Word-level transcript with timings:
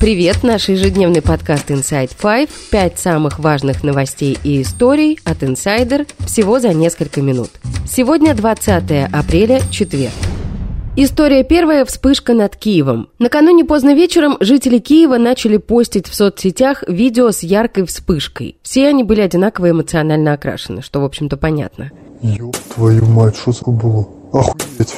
Привет, 0.00 0.44
наш 0.44 0.70
ежедневный 0.70 1.20
подкаст 1.20 1.70
Inside 1.70 2.12
Five. 2.18 2.48
Пять 2.70 2.98
самых 2.98 3.38
важных 3.38 3.84
новостей 3.84 4.38
и 4.42 4.62
историй 4.62 5.20
от 5.26 5.42
Insider 5.42 6.08
всего 6.20 6.58
за 6.58 6.72
несколько 6.72 7.20
минут. 7.20 7.50
Сегодня 7.86 8.34
20 8.34 9.10
апреля, 9.12 9.60
четверг. 9.70 10.14
История 10.96 11.44
первая– 11.44 11.84
вспышка 11.86 12.32
над 12.32 12.56
Киевом. 12.56 13.10
Накануне 13.18 13.66
поздно 13.66 13.94
вечером 13.94 14.38
жители 14.40 14.78
Киева 14.78 15.18
начали 15.18 15.58
постить 15.58 16.08
в 16.08 16.14
соцсетях 16.14 16.82
видео 16.88 17.30
с 17.30 17.42
яркой 17.42 17.84
вспышкой. 17.84 18.56
Все 18.62 18.88
они 18.88 19.04
были 19.04 19.20
одинаково 19.20 19.68
эмоционально 19.68 20.32
окрашены, 20.32 20.80
что, 20.80 21.00
в 21.00 21.04
общем-то, 21.04 21.36
понятно. 21.36 21.90
Ёб 22.22 22.56
твою 22.74 23.04
мать, 23.04 23.36
что 23.36 23.52
за 23.52 23.64
было? 23.66 24.08
Охуеть. 24.32 24.94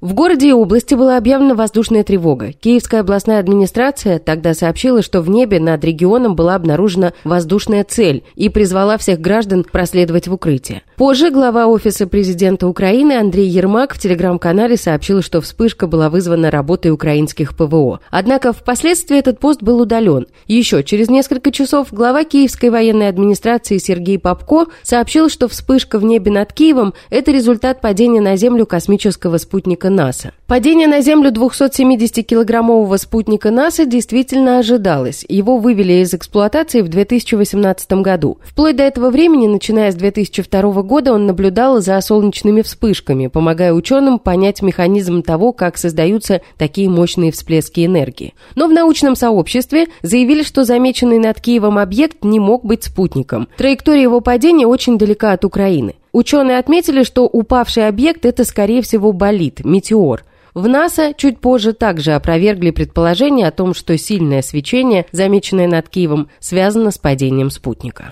В 0.00 0.14
городе 0.14 0.48
и 0.48 0.52
области 0.52 0.94
была 0.94 1.18
объявлена 1.18 1.54
воздушная 1.54 2.04
тревога. 2.04 2.52
Киевская 2.52 3.02
областная 3.02 3.38
администрация 3.38 4.18
тогда 4.18 4.54
сообщила, 4.54 5.02
что 5.02 5.20
в 5.20 5.28
небе 5.28 5.60
над 5.60 5.84
регионом 5.84 6.34
была 6.34 6.54
обнаружена 6.54 7.12
воздушная 7.22 7.84
цель 7.84 8.24
и 8.34 8.48
призвала 8.48 8.96
всех 8.96 9.20
граждан 9.20 9.62
проследовать 9.62 10.26
в 10.26 10.32
укрытие. 10.32 10.80
Позже 10.96 11.30
глава 11.30 11.66
Офиса 11.66 12.06
президента 12.06 12.66
Украины 12.66 13.12
Андрей 13.12 13.46
Ермак 13.46 13.94
в 13.94 13.98
телеграм-канале 13.98 14.78
сообщил, 14.78 15.20
что 15.20 15.42
вспышка 15.42 15.86
была 15.86 16.08
вызвана 16.08 16.50
работой 16.50 16.92
украинских 16.92 17.54
ПВО. 17.54 18.00
Однако 18.10 18.54
впоследствии 18.54 19.18
этот 19.18 19.38
пост 19.38 19.62
был 19.62 19.82
удален. 19.82 20.28
Еще 20.46 20.82
через 20.82 21.10
несколько 21.10 21.52
часов 21.52 21.92
глава 21.92 22.24
Киевской 22.24 22.70
военной 22.70 23.08
администрации 23.08 23.76
Сергей 23.76 24.18
Попко 24.18 24.64
сообщил, 24.82 25.28
что 25.28 25.46
вспышка 25.46 25.98
в 25.98 26.04
небе 26.04 26.30
над 26.32 26.54
Киевом– 26.54 26.94
это 27.10 27.32
результат 27.32 27.82
падения 27.82 28.22
на 28.22 28.36
Землю 28.36 28.64
космического 28.64 29.36
спутника 29.36 29.89
НАСА. 29.90 30.32
Падение 30.46 30.88
на 30.88 31.00
Землю 31.00 31.30
270-килограммового 31.30 32.96
спутника 32.96 33.50
НАСА 33.50 33.84
действительно 33.84 34.58
ожидалось. 34.58 35.24
Его 35.28 35.58
вывели 35.58 36.02
из 36.02 36.12
эксплуатации 36.12 36.80
в 36.80 36.88
2018 36.88 37.92
году. 37.92 38.38
Вплоть 38.42 38.76
до 38.76 38.82
этого 38.82 39.10
времени, 39.10 39.46
начиная 39.46 39.92
с 39.92 39.94
2002 39.94 40.82
года, 40.82 41.12
он 41.12 41.26
наблюдал 41.26 41.80
за 41.80 42.00
солнечными 42.00 42.62
вспышками, 42.62 43.28
помогая 43.28 43.72
ученым 43.72 44.18
понять 44.18 44.62
механизм 44.62 45.22
того, 45.22 45.52
как 45.52 45.78
создаются 45.78 46.40
такие 46.56 46.88
мощные 46.88 47.30
всплески 47.30 47.86
энергии. 47.86 48.34
Но 48.54 48.66
в 48.66 48.72
научном 48.72 49.16
сообществе 49.16 49.86
заявили, 50.02 50.42
что 50.42 50.64
замеченный 50.64 51.18
над 51.18 51.40
Киевом 51.40 51.78
объект 51.78 52.24
не 52.24 52.40
мог 52.40 52.64
быть 52.64 52.84
спутником. 52.84 53.48
Траектория 53.56 54.02
его 54.02 54.20
падения 54.20 54.66
очень 54.66 54.98
далека 54.98 55.32
от 55.32 55.44
Украины. 55.44 55.94
Ученые 56.12 56.58
отметили, 56.58 57.04
что 57.04 57.26
упавший 57.26 57.86
объект– 57.86 58.24
это, 58.26 58.44
скорее 58.44 58.82
всего, 58.82 59.12
болид, 59.12 59.64
метеор. 59.64 60.24
В 60.54 60.66
НАСА 60.66 61.14
чуть 61.16 61.38
позже 61.38 61.72
также 61.72 62.12
опровергли 62.12 62.72
предположение 62.72 63.46
о 63.46 63.52
том, 63.52 63.72
что 63.72 63.96
сильное 63.96 64.42
свечение, 64.42 65.06
замеченное 65.12 65.68
над 65.68 65.88
Киевом, 65.88 66.28
связано 66.40 66.90
с 66.90 66.98
падением 66.98 67.50
спутника. 67.50 68.10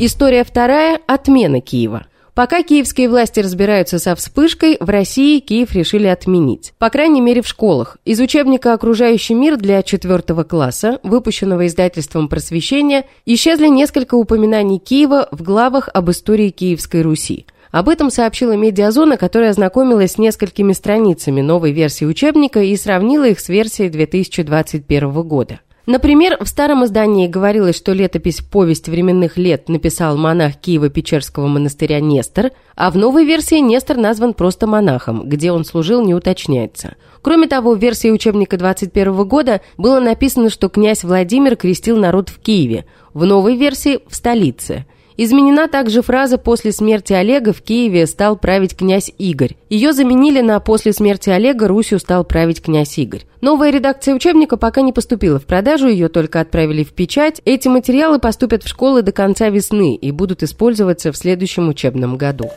История 0.00 0.44
вторая– 0.44 1.00
отмена 1.06 1.60
Киева. 1.60 2.06
Пока 2.38 2.62
киевские 2.62 3.08
власти 3.08 3.40
разбираются 3.40 3.98
со 3.98 4.14
вспышкой, 4.14 4.76
в 4.78 4.88
России 4.88 5.40
Киев 5.40 5.72
решили 5.72 6.06
отменить. 6.06 6.72
По 6.78 6.88
крайней 6.88 7.20
мере, 7.20 7.42
в 7.42 7.48
школах. 7.48 7.96
Из 8.04 8.20
учебника 8.20 8.74
«Окружающий 8.74 9.34
мир» 9.34 9.56
для 9.56 9.82
четвертого 9.82 10.44
класса, 10.44 11.00
выпущенного 11.02 11.66
издательством 11.66 12.28
«Просвещение», 12.28 13.06
исчезли 13.26 13.66
несколько 13.66 14.14
упоминаний 14.14 14.78
Киева 14.78 15.26
в 15.32 15.42
главах 15.42 15.88
об 15.92 16.12
истории 16.12 16.50
Киевской 16.50 17.02
Руси. 17.02 17.44
Об 17.72 17.88
этом 17.88 18.08
сообщила 18.08 18.52
«Медиазона», 18.52 19.16
которая 19.16 19.50
ознакомилась 19.50 20.12
с 20.12 20.18
несколькими 20.18 20.74
страницами 20.74 21.40
новой 21.40 21.72
версии 21.72 22.04
учебника 22.04 22.60
и 22.60 22.76
сравнила 22.76 23.26
их 23.26 23.40
с 23.40 23.48
версией 23.48 23.88
2021 23.90 25.10
года. 25.22 25.58
Например, 25.88 26.36
в 26.38 26.46
старом 26.46 26.84
издании 26.84 27.28
говорилось, 27.28 27.74
что 27.74 27.94
летопись 27.94 28.42
«Повесть 28.42 28.90
временных 28.90 29.38
лет» 29.38 29.70
написал 29.70 30.18
монах 30.18 30.56
Киева-Печерского 30.60 31.46
монастыря 31.46 31.98
Нестор, 32.00 32.50
а 32.76 32.90
в 32.90 32.98
новой 32.98 33.24
версии 33.24 33.58
Нестор 33.58 33.96
назван 33.96 34.34
просто 34.34 34.66
монахом, 34.66 35.26
где 35.26 35.50
он 35.50 35.64
служил 35.64 36.04
не 36.04 36.14
уточняется. 36.14 36.96
Кроме 37.22 37.46
того, 37.46 37.74
в 37.74 37.78
версии 37.78 38.10
учебника 38.10 38.58
21 38.58 39.26
года 39.26 39.62
было 39.78 39.98
написано, 39.98 40.50
что 40.50 40.68
князь 40.68 41.04
Владимир 41.04 41.56
крестил 41.56 41.96
народ 41.96 42.28
в 42.28 42.38
Киеве, 42.38 42.84
в 43.14 43.24
новой 43.24 43.56
версии– 43.56 44.00
в 44.10 44.14
столице– 44.14 44.84
Изменена 45.20 45.66
также 45.66 46.00
фраза 46.00 46.38
«после 46.38 46.70
смерти 46.70 47.12
Олега 47.12 47.52
в 47.52 47.60
Киеве 47.60 48.06
стал 48.06 48.36
править 48.36 48.76
князь 48.76 49.10
Игорь». 49.18 49.56
Ее 49.68 49.92
заменили 49.92 50.40
на 50.40 50.60
«после 50.60 50.92
смерти 50.92 51.28
Олега 51.28 51.66
Русью 51.66 51.98
стал 51.98 52.22
править 52.22 52.62
князь 52.62 52.96
Игорь». 52.98 53.22
Новая 53.40 53.70
редакция 53.70 54.14
учебника 54.14 54.56
пока 54.56 54.80
не 54.80 54.92
поступила 54.92 55.40
в 55.40 55.44
продажу, 55.44 55.88
ее 55.88 56.08
только 56.08 56.40
отправили 56.40 56.84
в 56.84 56.92
печать. 56.92 57.42
Эти 57.44 57.66
материалы 57.66 58.20
поступят 58.20 58.62
в 58.62 58.68
школы 58.68 59.02
до 59.02 59.10
конца 59.10 59.48
весны 59.48 59.96
и 59.96 60.12
будут 60.12 60.44
использоваться 60.44 61.10
в 61.10 61.16
следующем 61.16 61.68
учебном 61.68 62.16
году. 62.16 62.48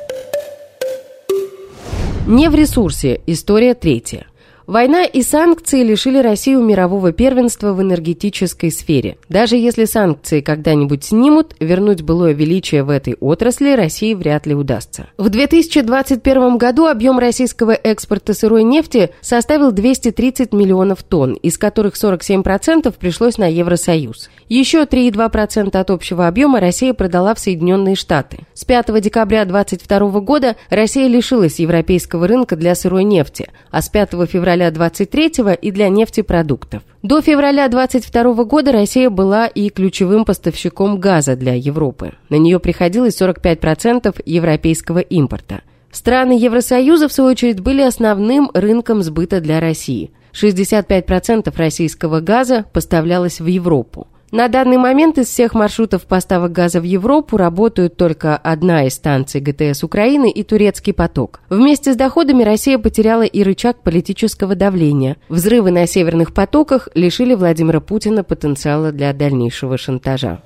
Не 2.28 2.48
в 2.48 2.54
ресурсе. 2.54 3.22
История 3.26 3.74
третья. 3.74 4.28
Война 4.72 5.04
и 5.04 5.22
санкции 5.22 5.84
лишили 5.84 6.20
Россию 6.20 6.62
мирового 6.62 7.12
первенства 7.12 7.74
в 7.74 7.82
энергетической 7.82 8.72
сфере. 8.72 9.18
Даже 9.28 9.58
если 9.58 9.84
санкции 9.84 10.40
когда-нибудь 10.40 11.04
снимут, 11.04 11.54
вернуть 11.60 12.04
былое 12.04 12.32
величие 12.32 12.84
в 12.84 12.90
этой 12.90 13.18
отрасли 13.20 13.74
России 13.74 14.14
вряд 14.14 14.46
ли 14.46 14.56
удастся. 14.56 15.08
В 15.18 15.28
2021 15.28 16.58
году 16.58 16.86
объем 16.86 17.20
российского 17.20 17.72
экспорта 17.72 18.34
сырой 18.34 18.64
нефти 18.64 19.10
составил 19.20 19.74
230 19.74 20.54
миллионов 20.54 21.04
тонн, 21.04 21.34
из 21.34 21.58
которых 21.58 21.96
47% 22.02 22.96
пришлось 22.98 23.38
на 23.38 23.52
Евросоюз. 23.52 24.30
Еще 24.48 24.84
3,2% 24.84 25.78
от 25.78 25.90
общего 25.90 26.30
объема 26.30 26.62
Россия 26.62 26.94
продала 26.94 27.36
в 27.36 27.40
Соединенные 27.40 27.96
Штаты. 27.96 28.38
С 28.54 28.64
5 28.64 29.02
декабря 29.02 29.44
2022 29.44 30.22
года 30.22 30.56
Россия 30.70 31.10
лишилась 31.10 31.60
европейского 31.60 32.26
рынка 32.26 32.56
для 32.56 32.74
сырой 32.74 33.04
нефти, 33.04 33.50
а 33.70 33.82
с 33.82 33.90
5 33.90 34.12
февраля 34.30 34.61
февраля 34.62 34.72
23 34.72 35.32
и 35.62 35.72
для 35.72 35.90
нефтепродуктов. 35.90 36.84
До 37.02 37.22
февраля 37.22 37.68
22 37.68 38.44
года 38.44 38.72
Россия 38.72 39.10
была 39.10 39.48
и 39.48 39.70
ключевым 39.70 40.24
поставщиком 40.24 41.00
газа 41.00 41.36
для 41.36 41.56
Европы. 41.56 42.14
На 42.30 42.36
нее 42.36 42.60
приходилось 42.60 43.20
45% 43.20 44.22
европейского 44.26 45.00
импорта. 45.00 45.62
Страны 45.92 46.34
Евросоюза, 46.34 47.08
в 47.08 47.14
свою 47.14 47.32
очередь, 47.32 47.60
были 47.60 47.82
основным 47.82 48.52
рынком 48.54 49.02
сбыта 49.02 49.42
для 49.42 49.60
России. 49.60 50.12
65% 50.34 51.52
российского 51.58 52.20
газа 52.20 52.66
поставлялось 52.72 53.42
в 53.42 53.48
Европу. 53.48 54.08
На 54.32 54.48
данный 54.48 54.78
момент 54.78 55.18
из 55.18 55.28
всех 55.28 55.54
маршрутов 55.54 56.06
поставок 56.06 56.54
газа 56.54 56.80
в 56.80 56.84
Европу 56.84 57.36
работают 57.36 57.98
только 57.98 58.38
одна 58.38 58.88
из 58.88 58.94
станций 58.94 59.42
ГТС 59.42 59.84
Украины 59.84 60.32
и 60.32 60.42
турецкий 60.44 60.94
поток. 60.94 61.42
Вместе 61.50 61.92
с 61.92 61.98
доходами 61.98 62.44
Россия 62.44 62.78
потеряла 62.78 63.24
и 63.24 63.44
рычаг 63.44 63.82
политического 63.84 64.56
давления. 64.56 65.18
Взрывы 65.28 65.72
на 65.72 65.86
северных 65.86 66.34
потоках 66.34 66.88
лишили 66.96 67.34
Владимира 67.34 67.82
Путина 67.82 68.24
потенциала 68.24 68.94
для 68.94 69.12
дальнейшего 69.12 69.78
шантажа. 69.78 70.42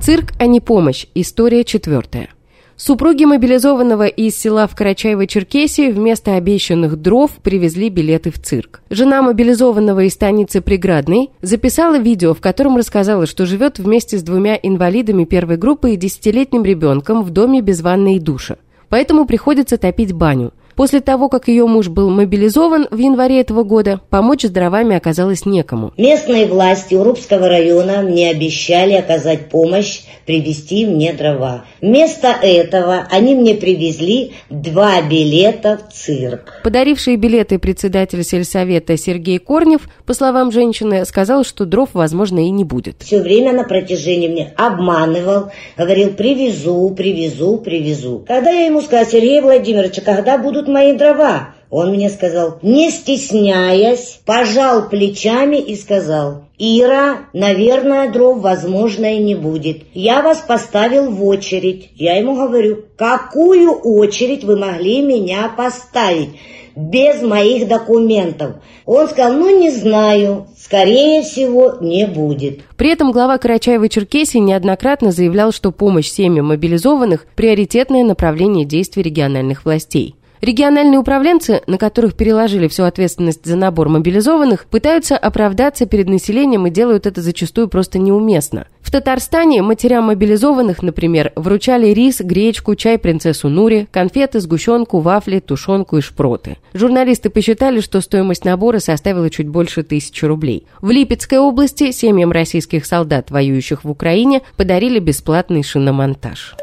Цирк, 0.00 0.34
а 0.38 0.46
не 0.46 0.60
помощь. 0.60 1.06
История 1.16 1.64
четвертая. 1.64 2.28
Супруги 2.78 3.24
мобилизованного 3.24 4.06
из 4.06 4.36
села 4.36 4.66
в 4.66 4.74
Карачаево-Черкесии 4.78 5.90
вместо 5.90 6.34
обещанных 6.34 6.96
дров 6.96 7.30
привезли 7.42 7.88
билеты 7.88 8.30
в 8.30 8.38
цирк. 8.38 8.82
Жена 8.90 9.22
мобилизованного 9.22 10.00
из 10.00 10.12
станицы 10.12 10.60
Преградной 10.60 11.30
записала 11.40 11.98
видео, 11.98 12.34
в 12.34 12.42
котором 12.42 12.76
рассказала, 12.76 13.24
что 13.24 13.46
живет 13.46 13.78
вместе 13.78 14.18
с 14.18 14.22
двумя 14.22 14.56
инвалидами 14.62 15.24
первой 15.24 15.56
группы 15.56 15.92
и 15.92 15.96
десятилетним 15.96 16.64
ребенком 16.64 17.22
в 17.22 17.30
доме 17.30 17.62
без 17.62 17.80
ванной 17.80 18.16
и 18.16 18.20
душа. 18.20 18.56
Поэтому 18.90 19.24
приходится 19.24 19.78
топить 19.78 20.12
баню. 20.12 20.52
После 20.76 21.00
того, 21.00 21.30
как 21.30 21.48
ее 21.48 21.66
муж 21.66 21.88
был 21.88 22.10
мобилизован 22.10 22.86
в 22.90 22.98
январе 22.98 23.40
этого 23.40 23.62
года, 23.62 24.00
помочь 24.10 24.42
с 24.42 24.50
дровами 24.50 24.94
оказалось 24.94 25.46
некому. 25.46 25.94
Местные 25.96 26.46
власти 26.46 26.94
Урубского 26.94 27.48
района 27.48 28.02
мне 28.02 28.30
обещали 28.30 28.92
оказать 28.92 29.48
помощь, 29.48 30.02
привезти 30.26 30.86
мне 30.86 31.14
дрова. 31.14 31.64
Вместо 31.80 32.28
этого 32.28 33.06
они 33.10 33.34
мне 33.34 33.54
привезли 33.54 34.32
два 34.50 35.00
билета 35.00 35.78
в 35.78 35.94
цирк. 35.94 36.60
Подаривший 36.62 37.16
билеты 37.16 37.58
председатель 37.58 38.22
сельсовета 38.22 38.98
Сергей 38.98 39.38
Корнев, 39.38 39.88
по 40.04 40.12
словам 40.12 40.52
женщины, 40.52 41.06
сказал, 41.06 41.44
что 41.44 41.64
дров, 41.64 41.90
возможно, 41.94 42.40
и 42.40 42.50
не 42.50 42.64
будет. 42.64 42.96
Все 43.02 43.20
время 43.20 43.52
на 43.52 43.64
протяжении 43.64 44.28
мне 44.28 44.52
обманывал, 44.56 45.52
говорил, 45.78 46.10
привезу, 46.10 46.90
привезу, 46.90 47.56
привезу. 47.58 48.24
Когда 48.28 48.50
я 48.50 48.66
ему 48.66 48.82
сказала, 48.82 49.06
Сергей 49.06 49.40
Владимирович, 49.40 50.00
когда 50.04 50.36
будут 50.36 50.65
мои 50.68 50.92
дрова? 50.92 51.54
Он 51.70 51.90
мне 51.90 52.10
сказал, 52.10 52.58
не 52.62 52.90
стесняясь, 52.90 54.20
пожал 54.24 54.88
плечами 54.88 55.56
и 55.56 55.74
сказал, 55.76 56.44
Ира, 56.58 57.26
наверное, 57.32 58.10
дров, 58.10 58.38
возможно, 58.40 59.14
и 59.14 59.18
не 59.18 59.34
будет. 59.34 59.82
Я 59.92 60.22
вас 60.22 60.38
поставил 60.38 61.10
в 61.10 61.24
очередь. 61.24 61.90
Я 61.96 62.16
ему 62.16 62.34
говорю, 62.34 62.84
какую 62.96 63.72
очередь 63.72 64.44
вы 64.44 64.56
могли 64.56 65.02
меня 65.02 65.52
поставить? 65.54 66.30
без 66.76 67.22
моих 67.22 67.66
документов. 67.68 68.56
Он 68.84 69.08
сказал, 69.08 69.32
ну 69.32 69.58
не 69.58 69.70
знаю, 69.70 70.46
скорее 70.58 71.22
всего, 71.22 71.78
не 71.80 72.06
будет. 72.06 72.60
При 72.76 72.90
этом 72.90 73.12
глава 73.12 73.38
Карачаева-Черкесии 73.38 74.38
неоднократно 74.38 75.10
заявлял, 75.10 75.52
что 75.52 75.72
помощь 75.72 76.08
семьям 76.08 76.46
мобилизованных– 76.46 77.26
приоритетное 77.34 78.04
направление 78.04 78.66
действий 78.66 79.02
региональных 79.02 79.64
властей. 79.64 80.15
Региональные 80.40 80.98
управленцы, 80.98 81.62
на 81.66 81.78
которых 81.78 82.14
переложили 82.14 82.68
всю 82.68 82.84
ответственность 82.84 83.44
за 83.44 83.56
набор 83.56 83.88
мобилизованных, 83.88 84.66
пытаются 84.66 85.16
оправдаться 85.16 85.86
перед 85.86 86.08
населением 86.08 86.66
и 86.66 86.70
делают 86.70 87.06
это 87.06 87.22
зачастую 87.22 87.68
просто 87.68 87.98
неуместно. 87.98 88.66
В 88.80 88.90
Татарстане 88.92 89.62
матерям 89.62 90.04
мобилизованных, 90.04 90.82
например, 90.82 91.32
вручали 91.34 91.88
рис, 91.88 92.20
гречку, 92.20 92.76
чай 92.76 92.98
принцессу 92.98 93.48
Нури, 93.48 93.88
конфеты, 93.90 94.40
сгущенку, 94.40 95.00
вафли, 95.00 95.40
тушенку 95.40 95.98
и 95.98 96.00
шпроты. 96.00 96.58
Журналисты 96.72 97.30
посчитали, 97.30 97.80
что 97.80 98.00
стоимость 98.00 98.44
набора 98.44 98.78
составила 98.78 99.28
чуть 99.28 99.48
больше 99.48 99.82
тысячи 99.82 100.24
рублей. 100.24 100.66
В 100.80 100.90
Липецкой 100.90 101.38
области 101.38 101.90
семьям 101.90 102.30
российских 102.30 102.86
солдат, 102.86 103.30
воюющих 103.30 103.82
в 103.82 103.90
Украине, 103.90 104.42
подарили 104.56 104.98
бесплатный 105.00 105.64
шиномонтаж. 105.64 106.54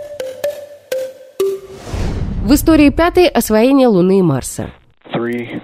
В 2.43 2.55
истории 2.55 2.89
пятой 2.89 3.27
освоение 3.27 3.87
Луны 3.87 4.19
и 4.19 4.21
Марса. 4.21 4.69
Three, 5.15 5.61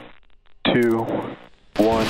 two, 0.65 1.05
one, 1.75 2.05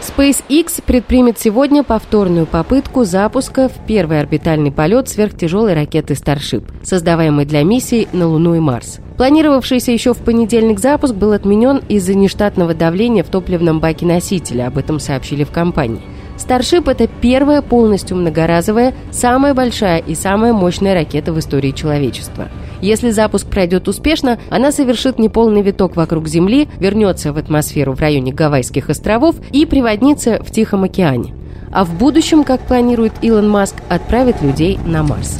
SpaceX 0.00 0.80
предпримет 0.86 1.40
сегодня 1.40 1.82
повторную 1.82 2.46
попытку 2.46 3.02
запуска 3.02 3.68
в 3.68 3.84
первый 3.88 4.20
орбитальный 4.20 4.70
полет 4.70 5.08
сверхтяжелой 5.08 5.74
ракеты 5.74 6.14
Starship, 6.14 6.64
создаваемой 6.84 7.44
для 7.44 7.64
миссий 7.64 8.06
на 8.12 8.28
Луну 8.28 8.54
и 8.54 8.60
Марс. 8.60 9.00
Планировавшийся 9.16 9.90
еще 9.90 10.14
в 10.14 10.18
понедельник 10.18 10.78
запуск 10.78 11.14
был 11.14 11.32
отменен 11.32 11.78
из-за 11.88 12.14
нештатного 12.14 12.74
давления 12.74 13.24
в 13.24 13.30
топливном 13.30 13.80
баке 13.80 14.06
носителя, 14.06 14.68
об 14.68 14.78
этом 14.78 15.00
сообщили 15.00 15.42
в 15.42 15.50
компании. 15.50 16.02
Старшип– 16.44 16.88
это 16.90 17.06
первая 17.06 17.62
полностью 17.62 18.18
многоразовая, 18.18 18.92
самая 19.10 19.54
большая 19.54 20.00
и 20.00 20.14
самая 20.14 20.52
мощная 20.52 20.92
ракета 20.92 21.32
в 21.32 21.38
истории 21.38 21.70
человечества. 21.70 22.50
Если 22.82 23.08
запуск 23.08 23.46
пройдет 23.46 23.88
успешно, 23.88 24.38
она 24.50 24.70
совершит 24.70 25.18
неполный 25.18 25.62
виток 25.62 25.96
вокруг 25.96 26.28
Земли, 26.28 26.68
вернется 26.78 27.32
в 27.32 27.38
атмосферу 27.38 27.94
в 27.94 28.00
районе 28.00 28.30
Гавайских 28.30 28.90
островов 28.90 29.36
и 29.52 29.64
приводнится 29.64 30.38
в 30.44 30.50
Тихом 30.50 30.84
океане. 30.84 31.34
А 31.72 31.86
в 31.86 31.94
будущем, 31.94 32.44
как 32.44 32.60
планирует 32.60 33.14
Илон 33.22 33.48
Маск, 33.48 33.76
отправит 33.88 34.42
людей 34.42 34.78
на 34.84 35.02
Марс. 35.02 35.38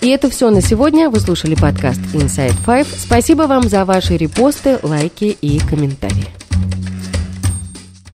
И 0.00 0.08
это 0.08 0.28
все 0.30 0.50
на 0.50 0.62
сегодня. 0.62 1.08
Вы 1.10 1.20
слушали 1.20 1.54
подкаст 1.54 2.00
Inside 2.12 2.56
Five. 2.66 2.88
Спасибо 2.98 3.42
вам 3.42 3.68
за 3.68 3.84
ваши 3.84 4.16
репосты, 4.16 4.80
лайки 4.82 5.36
и 5.40 5.60
комментарии. 5.60 6.33